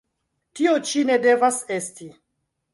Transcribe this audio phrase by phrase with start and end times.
[0.59, 2.11] Tio ĉi ne devas esti!